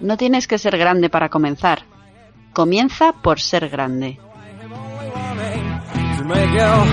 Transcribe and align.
No 0.00 0.16
tienes 0.16 0.46
que 0.46 0.58
ser 0.58 0.76
grande 0.78 1.10
para 1.10 1.28
comenzar. 1.28 1.84
Comienza 2.52 3.12
por 3.12 3.40
ser 3.40 3.68
grande. 3.68 4.18
To 6.18 6.24
make 6.24 6.52
your 6.52 6.86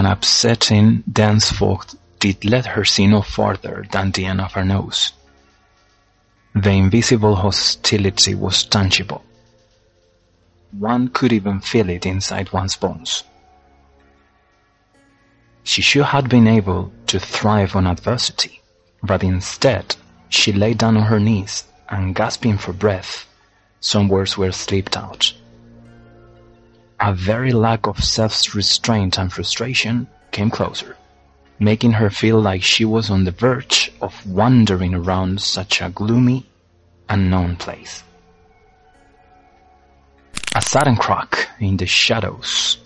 An 0.00 0.06
upsetting 0.06 1.02
fog 1.40 1.84
did 2.20 2.42
let 2.46 2.64
her 2.64 2.86
see 2.86 3.06
no 3.06 3.20
farther 3.20 3.84
than 3.92 4.10
the 4.12 4.24
end 4.24 4.40
of 4.40 4.52
her 4.52 4.64
nose. 4.64 5.12
The 6.54 6.70
invisible 6.70 7.36
hostility 7.36 8.34
was 8.34 8.64
tangible. 8.64 9.22
One 10.72 11.08
could 11.08 11.34
even 11.34 11.60
feel 11.60 11.90
it 11.90 12.06
inside 12.06 12.50
one's 12.50 12.76
bones. 12.76 13.24
She 15.64 15.82
should 15.82 16.06
have 16.06 16.30
been 16.30 16.48
able 16.48 16.90
to 17.08 17.20
thrive 17.20 17.76
on 17.76 17.86
adversity, 17.86 18.62
but 19.02 19.22
instead 19.22 19.96
she 20.30 20.50
lay 20.50 20.72
down 20.72 20.96
on 20.96 21.02
her 21.02 21.20
knees 21.20 21.64
and 21.90 22.14
gasping 22.14 22.56
for 22.56 22.72
breath, 22.72 23.26
some 23.80 24.08
words 24.08 24.38
were 24.38 24.50
slipped 24.50 24.96
out. 24.96 25.34
A 27.02 27.14
very 27.14 27.50
lack 27.52 27.86
of 27.86 28.04
self-restraint 28.04 29.18
and 29.18 29.32
frustration 29.32 30.06
came 30.32 30.50
closer, 30.50 30.98
making 31.58 31.92
her 31.92 32.10
feel 32.10 32.38
like 32.38 32.62
she 32.62 32.84
was 32.84 33.08
on 33.08 33.24
the 33.24 33.30
verge 33.30 33.90
of 34.02 34.26
wandering 34.26 34.94
around 34.94 35.40
such 35.40 35.80
a 35.80 35.88
gloomy, 35.88 36.44
unknown 37.08 37.56
place. 37.56 38.04
A 40.54 40.60
sudden 40.60 40.94
crack 40.94 41.48
in 41.58 41.78
the 41.78 41.86
shadows 41.86 42.76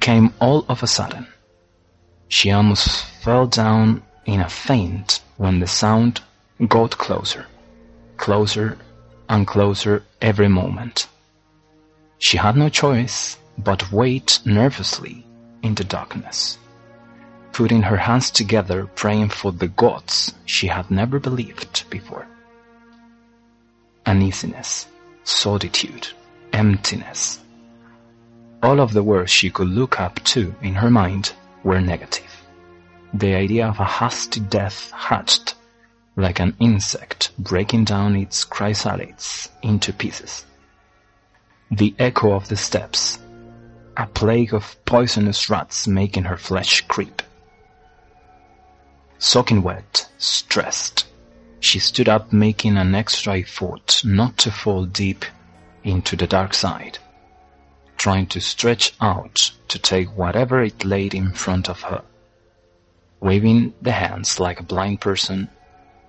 came 0.00 0.34
all 0.38 0.66
of 0.68 0.82
a 0.82 0.86
sudden. 0.86 1.26
She 2.28 2.50
almost 2.50 3.06
fell 3.22 3.46
down 3.46 4.02
in 4.26 4.40
a 4.40 4.50
faint 4.50 5.22
when 5.38 5.60
the 5.60 5.66
sound 5.66 6.20
got 6.68 6.98
closer, 6.98 7.46
closer 8.18 8.76
and 9.30 9.46
closer 9.46 10.02
every 10.20 10.48
moment. 10.48 11.08
She 12.18 12.36
had 12.36 12.56
no 12.56 12.68
choice 12.68 13.38
but 13.58 13.90
wait 13.92 14.40
nervously 14.44 15.26
in 15.62 15.74
the 15.74 15.84
darkness, 15.84 16.58
putting 17.52 17.82
her 17.82 17.96
hands 17.96 18.30
together 18.30 18.86
praying 18.94 19.28
for 19.28 19.52
the 19.52 19.68
gods 19.68 20.34
she 20.44 20.66
had 20.66 20.90
never 20.90 21.18
believed 21.18 21.88
before. 21.90 22.26
Uneasiness, 24.04 24.86
solitude, 25.24 26.08
emptiness. 26.52 27.40
All 28.62 28.80
of 28.80 28.92
the 28.92 29.02
words 29.02 29.30
she 29.30 29.50
could 29.50 29.68
look 29.68 30.00
up 30.00 30.22
to 30.24 30.54
in 30.62 30.74
her 30.74 30.90
mind 30.90 31.32
were 31.64 31.80
negative. 31.80 32.42
The 33.14 33.34
idea 33.34 33.66
of 33.66 33.80
a 33.80 33.84
hasty 33.84 34.40
death 34.40 34.90
hatched 34.92 35.54
like 36.16 36.40
an 36.40 36.56
insect 36.60 37.32
breaking 37.38 37.84
down 37.84 38.16
its 38.16 38.44
chrysalids 38.44 39.48
into 39.62 39.92
pieces. 39.92 40.46
The 41.70 41.94
echo 41.98 42.32
of 42.32 42.48
the 42.48 42.56
steps, 42.56 43.18
a 43.96 44.06
plague 44.06 44.52
of 44.52 44.76
poisonous 44.84 45.48
rats 45.48 45.86
making 45.86 46.24
her 46.24 46.36
flesh 46.36 46.82
creep. 46.82 47.22
Soaking 49.18 49.62
wet, 49.62 50.08
stressed, 50.18 51.06
she 51.60 51.78
stood 51.78 52.08
up 52.08 52.32
making 52.32 52.76
an 52.76 52.94
extra 52.94 53.38
effort 53.38 54.02
not 54.04 54.36
to 54.36 54.50
fall 54.50 54.84
deep 54.84 55.24
into 55.82 56.16
the 56.16 56.26
dark 56.26 56.52
side, 56.52 56.98
trying 57.96 58.26
to 58.26 58.40
stretch 58.40 58.92
out 59.00 59.50
to 59.68 59.78
take 59.78 60.08
whatever 60.16 60.62
it 60.62 60.84
laid 60.84 61.14
in 61.14 61.32
front 61.32 61.68
of 61.68 61.80
her. 61.82 62.02
Waving 63.20 63.72
the 63.80 63.92
hands 63.92 64.38
like 64.38 64.60
a 64.60 64.64
blind 64.64 65.00
person, 65.00 65.48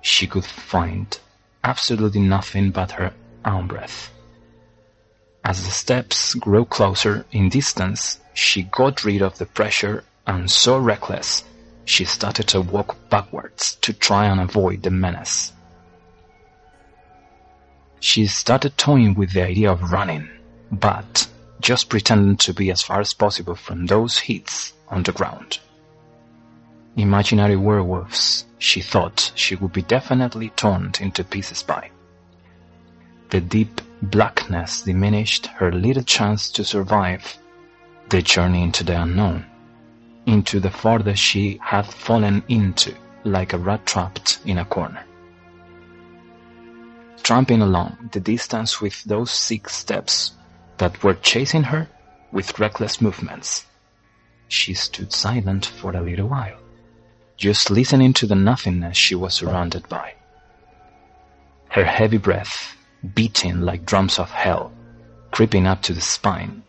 she 0.02 0.28
could 0.28 0.46
find 0.46 1.18
absolutely 1.64 2.22
nothing 2.22 2.72
but 2.72 2.92
her 2.92 3.14
own 3.46 3.68
breath. 3.68 4.12
As 5.48 5.64
the 5.64 5.72
steps 5.72 6.36
grew 6.36 6.66
closer 6.66 7.26
in 7.32 7.48
distance, 7.48 8.20
she 8.34 8.64
got 8.64 9.06
rid 9.06 9.22
of 9.22 9.38
the 9.38 9.46
pressure 9.46 10.04
and 10.28 10.52
so 10.52 10.78
reckless, 10.78 11.46
she 11.86 12.04
started 12.04 12.50
to 12.50 12.60
walk 12.60 12.98
backwards 13.10 13.76
to 13.76 13.94
try 13.94 14.26
and 14.26 14.42
avoid 14.42 14.84
the 14.84 14.92
menace. 14.92 15.54
She 18.02 18.28
started 18.28 18.78
toying 18.78 19.14
with 19.14 19.32
the 19.32 19.44
idea 19.44 19.72
of 19.72 19.94
running, 19.94 20.28
but 20.70 21.30
just 21.62 21.88
pretending 21.88 22.36
to 22.44 22.54
be 22.54 22.70
as 22.70 22.82
far 22.82 23.00
as 23.00 23.14
possible 23.14 23.56
from 23.56 23.86
those 23.86 24.18
hits 24.18 24.74
on 24.90 25.04
the 25.04 25.14
ground. 25.14 25.60
Imaginary 26.98 27.56
werewolves, 27.56 28.44
she 28.60 28.82
thought 28.82 29.32
she 29.36 29.56
would 29.56 29.72
be 29.72 29.84
definitely 29.84 30.50
torn 30.58 30.92
into 31.00 31.24
pieces 31.24 31.64
by. 31.64 31.90
The 33.30 33.40
deep 33.40 33.80
blackness 34.02 34.82
diminished 34.82 35.48
her 35.48 35.72
little 35.72 36.04
chance 36.04 36.50
to 36.52 36.64
survive 36.64 37.38
the 38.10 38.22
journey 38.22 38.64
into 38.64 38.84
the 38.84 39.02
unknown, 39.02 39.46
into 40.26 40.60
the 40.60 40.70
farthest 40.70 41.22
she 41.22 41.60
had 41.62 41.86
fallen 41.86 42.44
into 42.48 42.94
like 43.24 43.54
a 43.54 43.58
rat 43.58 43.86
trapped 43.86 44.40
in 44.46 44.60
a 44.60 44.66
corner. 44.66 45.04
Tramping 47.24 47.62
along 47.62 48.10
the 48.14 48.20
distance 48.20 48.80
with 48.80 49.04
those 49.04 49.32
six 49.32 49.76
steps 49.76 50.34
that 50.78 51.04
were 51.04 51.16
chasing 51.16 51.64
her 51.64 51.90
with 52.32 52.60
reckless 52.60 53.02
movements, 53.02 53.66
she 54.48 54.74
stood 54.74 55.12
silent 55.12 55.66
for 55.66 55.92
a 55.96 56.02
little 56.02 56.30
while, 56.30 56.58
just 57.36 57.70
listening 57.70 58.14
to 58.14 58.28
the 58.28 58.36
nothingness 58.36 58.96
she 58.96 59.16
was 59.16 59.34
surrounded 59.34 59.90
by. 59.90 60.14
Her 61.70 61.84
heavy 61.84 62.18
breath 62.18 62.77
beating 63.14 63.62
like 63.62 63.86
drums 63.86 64.20
of 64.20 64.32
hell, 64.32 64.72
creeping 65.32 65.68
up 65.68 65.82
to 65.84 65.94
the 65.94 66.02
spine, 66.02 66.64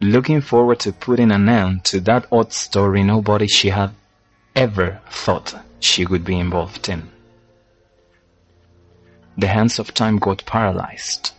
looking 0.00 0.40
forward 0.40 0.80
to 0.80 0.92
putting 0.92 1.30
an 1.30 1.48
end 1.48 1.84
to 1.84 2.00
that 2.00 2.26
odd 2.32 2.52
story 2.52 3.02
nobody 3.02 3.46
she 3.46 3.70
had 3.70 3.90
ever 4.54 5.00
thought 5.10 5.54
she 5.78 6.06
would 6.06 6.24
be 6.24 6.38
involved 6.38 6.88
in. 6.88 7.08
The 9.36 9.46
hands 9.46 9.78
of 9.78 9.94
time 9.94 10.18
got 10.18 10.44
paralyzed. 10.44 11.32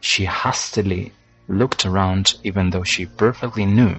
She 0.00 0.24
hastily 0.24 1.12
looked 1.48 1.84
around 1.86 2.34
even 2.44 2.70
though 2.70 2.84
she 2.84 3.06
perfectly 3.06 3.64
knew 3.64 3.96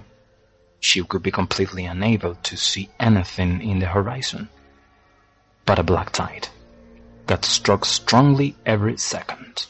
she 0.79 1.03
could 1.03 1.23
be 1.23 1.31
completely 1.31 1.85
unable 1.85 2.35
to 2.35 2.55
see 2.55 2.89
anything 2.99 3.61
in 3.61 3.79
the 3.79 3.87
horizon 3.87 4.47
but 5.65 5.79
a 5.79 5.83
black 5.83 6.11
tide 6.11 6.47
that 7.29 7.45
struck 7.45 7.85
strongly 7.85 8.55
every 8.65 8.97
second. 8.97 9.67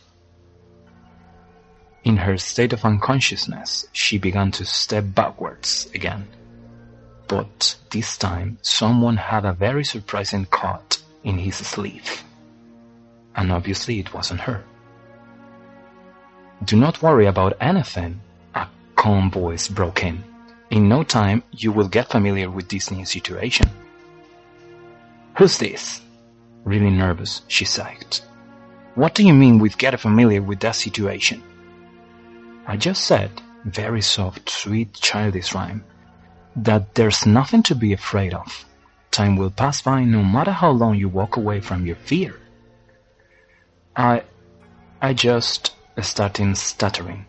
In 2.06 2.16
her 2.16 2.38
state 2.38 2.72
of 2.72 2.86
unconsciousness, 2.86 3.86
she 3.92 4.18
began 4.18 4.50
to 4.52 4.64
step 4.64 5.04
backwards 5.14 5.90
again. 5.94 6.26
But 7.28 7.76
this 7.92 8.18
time, 8.18 8.60
someone 8.62 9.18
had 9.18 9.44
a 9.44 9.52
very 9.52 9.84
surprising 9.84 10.46
cut 10.46 11.04
in 11.26 11.38
his 11.38 11.56
sleeve. 11.56 12.24
And 13.36 13.52
obviously 13.52 14.00
it 14.00 14.14
wasn't 14.14 14.40
her. 14.40 14.64
Do 16.64 16.78
not 16.78 17.02
worry 17.02 17.26
about 17.26 17.58
anything, 17.60 18.22
a 18.56 18.68
calm 18.96 19.30
voice 19.30 19.68
broke 19.68 20.02
in. 20.06 20.24
In 20.70 20.88
no 20.88 21.04
time, 21.04 21.44
you 21.52 21.74
will 21.74 21.90
get 21.90 22.10
familiar 22.10 22.50
with 22.50 22.70
this 22.70 22.90
new 22.90 23.04
situation. 23.04 23.70
Who's 25.38 25.58
this? 25.58 26.02
Really 26.64 26.90
nervous, 26.90 27.42
she 27.48 27.66
sighed. 27.66 28.20
What 28.96 29.16
do 29.16 29.26
you 29.26 29.34
mean 29.34 29.60
with 29.60 29.78
get 29.78 30.00
familiar 30.00 30.42
with 30.42 30.60
that 30.60 30.76
situation? 30.76 31.42
I 32.68 32.78
just 32.78 33.06
said, 33.06 33.32
very 33.66 34.02
soft, 34.02 34.50
sweet, 34.50 34.94
childish 34.94 35.54
rhyme, 35.54 35.84
that 36.56 36.96
there's 36.96 37.26
nothing 37.26 37.64
to 37.64 37.76
be 37.76 37.94
afraid 37.94 38.34
of. 38.34 38.66
Time 39.12 39.38
will 39.38 39.52
pass 39.52 39.82
by 39.82 40.04
no 40.04 40.24
matter 40.24 40.52
how 40.52 40.72
long 40.72 40.96
you 40.96 41.10
walk 41.10 41.38
away 41.38 41.60
from 41.62 41.86
your 41.86 41.96
fear. 41.96 42.40
I, 43.96 44.24
I 45.02 45.14
just 45.14 45.74
started 46.02 46.58
stuttering. 46.58 47.26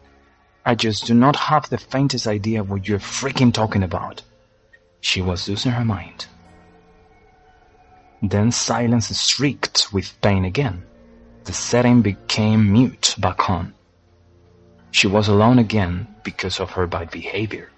I 0.64 0.74
just 0.74 1.06
do 1.06 1.14
not 1.14 1.36
have 1.36 1.68
the 1.68 1.78
faintest 1.78 2.26
idea 2.26 2.62
what 2.62 2.86
you're 2.86 2.98
freaking 2.98 3.52
talking 3.52 3.82
about. 3.82 4.22
She 5.00 5.22
was 5.22 5.48
losing 5.48 5.72
her 5.72 5.84
mind. 5.84 6.26
Then 8.22 8.52
silence 8.52 9.18
shrieked 9.26 9.92
with 9.92 10.20
pain 10.20 10.44
again. 10.44 10.84
The 11.44 11.54
setting 11.54 12.02
became 12.02 12.70
mute 12.70 13.14
back 13.18 13.40
home. 13.40 13.72
She 14.90 15.06
was 15.06 15.28
alone 15.28 15.58
again 15.58 16.06
because 16.22 16.60
of 16.60 16.72
her 16.72 16.86
bad 16.86 17.10
behavior. 17.10 17.70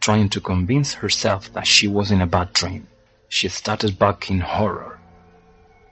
Trying 0.00 0.28
to 0.30 0.40
convince 0.40 0.94
herself 0.94 1.52
that 1.52 1.66
she 1.66 1.88
was 1.88 2.12
in 2.12 2.20
a 2.20 2.26
bad 2.26 2.52
dream, 2.52 2.86
she 3.28 3.48
started 3.48 3.98
back 3.98 4.30
in 4.30 4.40
horror. 4.40 5.00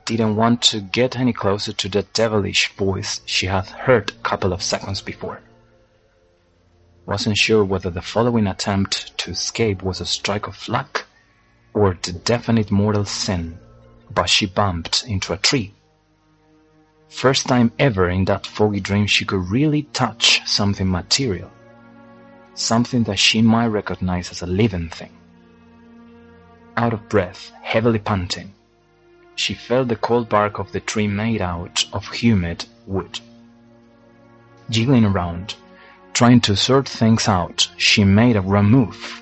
Didn't 0.05 0.37
want 0.37 0.63
to 0.63 0.81
get 0.81 1.19
any 1.19 1.33
closer 1.33 1.73
to 1.73 1.89
the 1.89 2.03
devilish 2.03 2.73
voice 2.75 3.23
she 3.27 3.47
had 3.47 3.67
heard 3.67 4.11
a 4.11 4.29
couple 4.29 4.53
of 4.53 4.63
seconds 4.63 5.01
before. 5.01 5.41
Wasn't 7.07 7.37
sure 7.37 7.65
whether 7.65 7.91
the 7.91 8.03
following 8.03 8.47
attempt 8.47 9.19
to 9.19 9.33
escape 9.33 9.83
was 9.83 10.01
a 10.01 10.07
strike 10.07 10.47
of 10.47 10.69
luck 10.69 11.02
or 11.75 11.97
the 12.03 12.13
definite 12.13 12.71
mortal 12.71 13.05
sin, 13.05 13.59
but 14.11 14.29
she 14.29 14.47
bumped 14.47 15.05
into 15.07 15.33
a 15.33 15.39
tree. 15.39 15.73
First 17.09 17.47
time 17.47 17.73
ever 17.79 18.09
in 18.09 18.25
that 18.27 18.47
foggy 18.47 18.81
dream 18.81 19.07
she 19.07 19.25
could 19.25 19.51
really 19.51 19.83
touch 19.93 20.41
something 20.47 20.91
material, 20.91 21.51
something 22.55 23.05
that 23.05 23.19
she 23.19 23.43
might 23.43 23.67
recognize 23.67 24.31
as 24.31 24.43
a 24.43 24.47
living 24.47 24.89
thing. 24.89 25.13
Out 26.77 26.95
of 26.95 27.09
breath, 27.09 27.53
heavily 27.63 27.99
panting, 27.99 28.53
she 29.35 29.55
felt 29.55 29.89
the 29.89 29.97
cold 29.97 30.29
bark 30.29 30.59
of 30.59 30.73
the 30.73 30.81
tree 30.81 31.07
made 31.07 31.41
out 31.41 31.85
of 31.93 32.07
humid 32.09 32.65
wood. 32.87 33.21
Jiggling 34.71 35.05
around, 35.05 35.55
trying 36.13 36.41
to 36.43 36.57
sort 36.57 36.89
things 36.89 37.29
out, 37.29 37.69
she 37.77 38.05
made 38.05 38.37
a 38.37 38.41
wrong 38.41 38.71
move. 38.71 39.22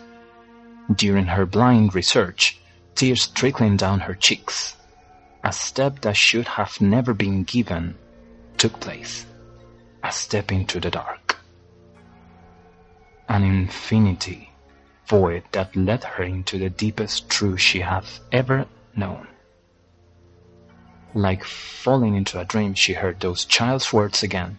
During 0.96 1.26
her 1.26 1.46
blind 1.46 1.94
research, 1.94 2.58
tears 2.96 3.28
trickling 3.28 3.76
down 3.76 4.00
her 4.00 4.14
cheeks. 4.14 4.74
A 5.44 5.52
step 5.52 6.00
that 6.00 6.16
should 6.16 6.48
have 6.48 6.80
never 6.80 7.14
been 7.14 7.44
given 7.44 7.96
took 8.58 8.80
place. 8.80 9.24
A 10.02 10.10
step 10.10 10.50
into 10.50 10.80
the 10.80 10.90
dark. 10.90 11.36
An 13.28 13.44
infinity 13.44 14.50
void 15.06 15.44
that 15.52 15.76
led 15.76 16.02
her 16.02 16.24
into 16.24 16.58
the 16.58 16.70
deepest 16.70 17.30
truth 17.30 17.60
she 17.60 17.80
had 17.80 18.04
ever 18.32 18.66
known. 18.96 19.28
Like 21.14 21.44
falling 21.44 22.16
into 22.16 22.40
a 22.40 22.44
dream, 22.44 22.74
she 22.74 22.94
heard 22.94 23.20
those 23.20 23.44
child's 23.44 23.92
words 23.92 24.24
again. 24.24 24.58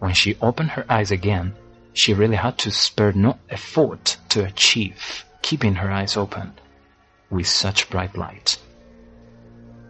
When 0.00 0.12
she 0.12 0.36
opened 0.42 0.72
her 0.72 0.84
eyes 0.90 1.10
again, 1.10 1.54
she 1.94 2.12
really 2.12 2.36
had 2.36 2.58
to 2.58 2.70
spare 2.70 3.12
no 3.12 3.38
effort 3.48 4.18
to 4.28 4.44
achieve 4.44 5.24
keeping 5.42 5.74
her 5.74 5.90
eyes 5.90 6.16
open 6.16 6.52
with 7.30 7.46
such 7.46 7.90
bright 7.90 8.16
light. 8.16 8.58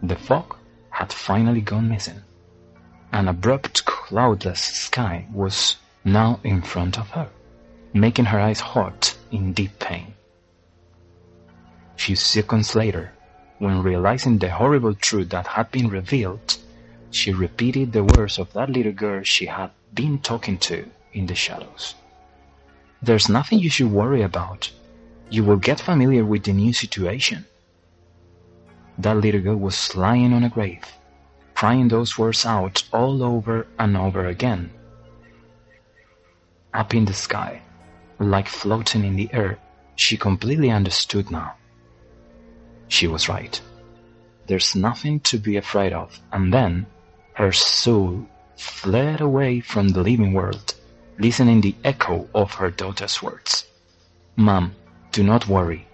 The 0.03 0.15
fog 0.15 0.55
had 0.89 1.11
finally 1.13 1.61
gone 1.61 1.89
missing. 1.89 2.21
An 3.11 3.27
abrupt 3.27 3.85
cloudless 3.85 4.61
sky 4.61 5.27
was 5.31 5.77
now 6.03 6.39
in 6.43 6.61
front 6.61 6.97
of 6.97 7.09
her, 7.11 7.29
making 7.93 8.25
her 8.25 8.39
eyes 8.39 8.59
hot 8.59 9.17
in 9.31 9.53
deep 9.53 9.77
pain. 9.79 10.13
Few 11.97 12.15
seconds 12.15 12.75
later, 12.75 13.11
when 13.59 13.83
realizing 13.83 14.39
the 14.39 14.49
horrible 14.49 14.95
truth 14.95 15.29
that 15.29 15.45
had 15.45 15.69
been 15.71 15.89
revealed, 15.89 16.57
she 17.11 17.31
repeated 17.31 17.91
the 17.91 18.03
words 18.03 18.39
of 18.39 18.51
that 18.53 18.69
little 18.69 18.91
girl 18.91 19.21
she 19.23 19.45
had 19.45 19.69
been 19.93 20.17
talking 20.19 20.57
to 20.57 20.89
in 21.13 21.25
the 21.27 21.35
shadows. 21.35 21.93
There's 23.03 23.29
nothing 23.29 23.59
you 23.59 23.69
should 23.69 23.91
worry 23.91 24.21
about. 24.21 24.71
You 25.31 25.45
will 25.45 25.57
get 25.57 25.79
familiar 25.79 26.25
with 26.25 26.43
the 26.43 26.51
new 26.51 26.73
situation. 26.73 27.45
That 28.97 29.15
little 29.15 29.39
girl 29.39 29.55
was 29.55 29.95
lying 29.95 30.33
on 30.33 30.43
a 30.43 30.49
grave, 30.49 30.83
crying 31.55 31.87
those 31.87 32.17
words 32.17 32.45
out 32.45 32.83
all 32.91 33.23
over 33.23 33.65
and 33.79 33.95
over 33.95 34.25
again. 34.25 34.71
Up 36.73 36.93
in 36.93 37.05
the 37.05 37.13
sky, 37.13 37.61
like 38.19 38.49
floating 38.49 39.05
in 39.05 39.15
the 39.15 39.29
air, 39.31 39.57
she 39.95 40.17
completely 40.17 40.69
understood 40.69 41.31
now. 41.31 41.53
She 42.89 43.07
was 43.07 43.29
right. 43.29 43.59
There's 44.47 44.75
nothing 44.75 45.21
to 45.21 45.37
be 45.37 45.55
afraid 45.55 45.93
of. 45.93 46.19
And 46.33 46.53
then 46.53 46.85
her 47.35 47.53
soul 47.53 48.27
fled 48.57 49.21
away 49.21 49.61
from 49.61 49.87
the 49.87 50.03
living 50.03 50.33
world, 50.33 50.75
listening 51.19 51.61
the 51.61 51.75
echo 51.85 52.27
of 52.35 52.53
her 52.55 52.69
daughter's 52.69 53.23
words. 53.23 53.65
Mom, 54.35 54.75
do 55.11 55.23
not 55.23 55.47
worry. 55.47 55.87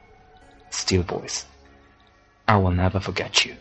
Still 0.69 1.03
voice. 1.03 1.45
I 2.47 2.57
will 2.57 2.71
never 2.71 2.99
forget 2.99 3.45
you. 3.45 3.55